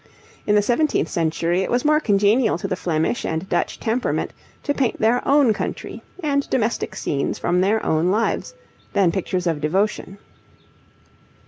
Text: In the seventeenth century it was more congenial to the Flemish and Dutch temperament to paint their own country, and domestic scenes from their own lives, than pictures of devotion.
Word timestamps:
In 0.47 0.55
the 0.55 0.63
seventeenth 0.63 1.09
century 1.09 1.61
it 1.61 1.69
was 1.69 1.85
more 1.85 1.99
congenial 1.99 2.57
to 2.57 2.67
the 2.67 2.75
Flemish 2.75 3.23
and 3.23 3.47
Dutch 3.47 3.79
temperament 3.79 4.33
to 4.63 4.73
paint 4.73 4.99
their 4.99 5.21
own 5.27 5.53
country, 5.53 6.01
and 6.23 6.49
domestic 6.49 6.95
scenes 6.95 7.37
from 7.37 7.61
their 7.61 7.85
own 7.85 8.09
lives, 8.09 8.55
than 8.93 9.11
pictures 9.11 9.45
of 9.45 9.61
devotion. 9.61 10.17